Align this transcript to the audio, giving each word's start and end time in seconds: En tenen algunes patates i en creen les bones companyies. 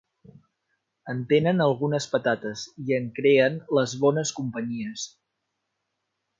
En 1.13 1.19
tenen 1.33 1.61
algunes 1.65 2.07
patates 2.15 2.65
i 2.87 2.97
en 2.99 3.07
creen 3.21 3.61
les 3.81 3.95
bones 4.07 4.35
companyies. 4.41 5.09